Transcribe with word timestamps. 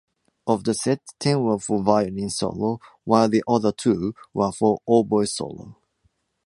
Of 0.47 0.63
the 0.63 0.73
set, 0.73 0.99
ten 1.19 1.43
were 1.43 1.59
for 1.59 1.83
violin 1.83 2.31
solo, 2.31 2.79
while 3.03 3.29
the 3.29 3.43
other 3.47 3.71
two 3.71 4.15
were 4.33 4.51
for 4.51 4.79
oboe 4.87 5.25
solo. 5.25 5.75